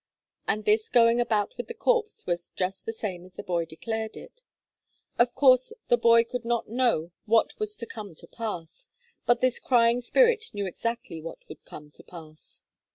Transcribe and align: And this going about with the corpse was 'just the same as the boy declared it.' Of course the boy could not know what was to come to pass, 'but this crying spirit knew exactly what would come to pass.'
And 0.47 0.65
this 0.65 0.89
going 0.89 1.21
about 1.21 1.57
with 1.57 1.67
the 1.67 1.75
corpse 1.75 2.25
was 2.25 2.49
'just 2.55 2.87
the 2.87 2.91
same 2.91 3.23
as 3.23 3.35
the 3.35 3.43
boy 3.43 3.65
declared 3.65 4.17
it.' 4.17 4.41
Of 5.19 5.35
course 5.35 5.73
the 5.89 5.95
boy 5.97 6.23
could 6.23 6.43
not 6.43 6.67
know 6.67 7.11
what 7.27 7.59
was 7.59 7.75
to 7.77 7.85
come 7.85 8.15
to 8.15 8.25
pass, 8.25 8.87
'but 9.27 9.41
this 9.41 9.59
crying 9.59 10.01
spirit 10.01 10.45
knew 10.55 10.65
exactly 10.65 11.21
what 11.21 11.47
would 11.47 11.63
come 11.65 11.91
to 11.91 12.03
pass.' 12.03 12.65